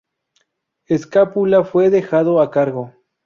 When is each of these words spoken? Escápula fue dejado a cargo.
Escápula 0.87 1.63
fue 1.63 1.91
dejado 1.91 2.41
a 2.41 2.49
cargo. 2.49 2.91